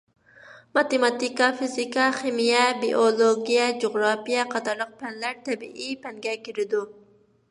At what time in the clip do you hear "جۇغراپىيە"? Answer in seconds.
3.83-4.47